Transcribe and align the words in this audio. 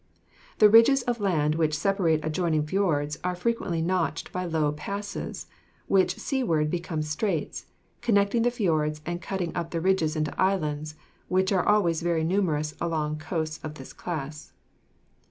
The 0.57 0.67
ridges 0.67 1.03
of 1.03 1.19
land 1.19 1.53
which 1.53 1.77
separate 1.77 2.25
adjoining 2.25 2.65
fjords 2.65 3.19
are 3.23 3.35
frequently 3.35 3.83
notched 3.83 4.31
by 4.31 4.45
low 4.45 4.71
passes, 4.71 5.45
which 5.85 6.17
seaward 6.17 6.71
become 6.71 7.03
straits, 7.03 7.67
connecting 8.01 8.41
the 8.41 8.49
fjords 8.49 9.01
and 9.05 9.21
cutting 9.21 9.55
up 9.55 9.69
the 9.69 9.79
ridges 9.79 10.15
into 10.15 10.33
islands, 10.41 10.95
which 11.27 11.51
are 11.51 11.69
always 11.69 12.01
very 12.01 12.23
numerous 12.23 12.73
along 12.81 13.19
coasts 13.19 13.59
of 13.63 13.75
this 13.75 13.93
class. 13.93 14.53